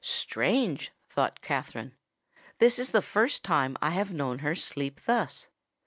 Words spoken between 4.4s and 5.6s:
sleep thus."